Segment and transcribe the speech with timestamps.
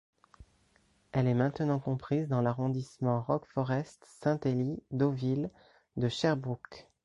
[1.11, 5.51] Elle est maintenant comprise dans l'arrondissement Rock-Forest–Saint-Élie–Deauville
[5.95, 6.87] de Sherbrooke.